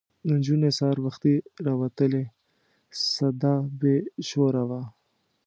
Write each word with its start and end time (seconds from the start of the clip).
نجونې 0.29 0.69
سهار 0.77 0.97
وختي 1.05 1.35
راوتلې 1.67 2.23
سده 3.15 3.53
بې 3.79 3.95
شوره 4.29 4.63
وه. 4.69 4.81